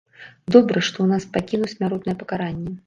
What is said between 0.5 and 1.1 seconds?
Добра, што ў